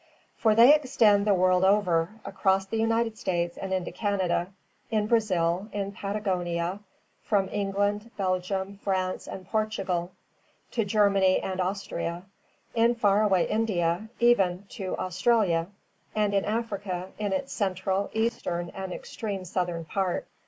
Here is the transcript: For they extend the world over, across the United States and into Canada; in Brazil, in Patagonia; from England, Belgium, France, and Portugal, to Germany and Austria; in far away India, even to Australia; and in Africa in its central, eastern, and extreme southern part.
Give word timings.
For 0.35 0.55
they 0.55 0.73
extend 0.73 1.27
the 1.27 1.33
world 1.35 1.63
over, 1.63 2.19
across 2.25 2.65
the 2.65 2.79
United 2.79 3.19
States 3.19 3.55
and 3.55 3.71
into 3.71 3.91
Canada; 3.91 4.47
in 4.89 5.05
Brazil, 5.05 5.69
in 5.71 5.91
Patagonia; 5.91 6.79
from 7.21 7.47
England, 7.49 8.09
Belgium, 8.17 8.77
France, 8.81 9.27
and 9.27 9.45
Portugal, 9.47 10.11
to 10.71 10.85
Germany 10.85 11.39
and 11.39 11.61
Austria; 11.61 12.23
in 12.73 12.95
far 12.95 13.21
away 13.21 13.45
India, 13.47 14.09
even 14.19 14.65
to 14.69 14.97
Australia; 14.97 15.67
and 16.15 16.33
in 16.33 16.45
Africa 16.45 17.11
in 17.19 17.31
its 17.31 17.53
central, 17.53 18.09
eastern, 18.13 18.69
and 18.69 18.91
extreme 18.91 19.45
southern 19.45 19.85
part. 19.85 20.25